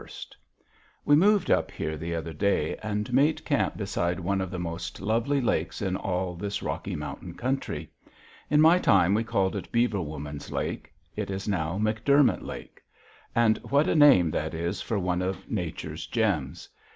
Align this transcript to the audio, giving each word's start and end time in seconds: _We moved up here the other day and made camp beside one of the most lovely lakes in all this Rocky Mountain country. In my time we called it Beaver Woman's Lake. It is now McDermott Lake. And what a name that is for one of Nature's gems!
_We 1.05 1.15
moved 1.15 1.51
up 1.51 1.69
here 1.69 1.95
the 1.95 2.15
other 2.15 2.33
day 2.33 2.75
and 2.77 3.13
made 3.13 3.45
camp 3.45 3.77
beside 3.77 4.19
one 4.19 4.41
of 4.41 4.49
the 4.49 4.57
most 4.57 4.99
lovely 4.99 5.39
lakes 5.39 5.79
in 5.79 5.95
all 5.95 6.33
this 6.33 6.63
Rocky 6.63 6.95
Mountain 6.95 7.35
country. 7.35 7.87
In 8.49 8.61
my 8.61 8.79
time 8.79 9.13
we 9.13 9.23
called 9.23 9.55
it 9.55 9.71
Beaver 9.71 10.01
Woman's 10.01 10.51
Lake. 10.51 10.91
It 11.15 11.29
is 11.29 11.47
now 11.47 11.77
McDermott 11.77 12.41
Lake. 12.41 12.81
And 13.35 13.59
what 13.59 13.87
a 13.87 13.93
name 13.93 14.31
that 14.31 14.55
is 14.55 14.81
for 14.81 14.97
one 14.97 15.21
of 15.21 15.51
Nature's 15.51 16.07
gems! 16.07 16.67